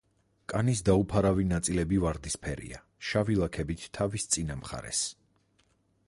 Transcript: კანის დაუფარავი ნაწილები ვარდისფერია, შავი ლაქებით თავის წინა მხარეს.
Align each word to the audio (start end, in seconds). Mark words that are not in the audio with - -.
კანის 0.51 0.79
დაუფარავი 0.85 1.43
ნაწილები 1.49 1.99
ვარდისფერია, 2.05 2.79
შავი 3.09 3.37
ლაქებით 3.41 3.83
თავის 3.99 4.25
წინა 4.37 4.57
მხარეს. 4.63 5.03